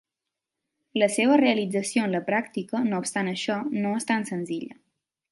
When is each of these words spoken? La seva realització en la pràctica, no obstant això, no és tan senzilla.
La 1.01 1.09
seva 1.15 1.35
realització 1.41 2.07
en 2.07 2.15
la 2.17 2.21
pràctica, 2.29 2.81
no 2.93 3.01
obstant 3.03 3.29
això, 3.33 3.59
no 3.83 3.93
és 3.99 4.09
tan 4.13 4.25
senzilla. 4.31 4.75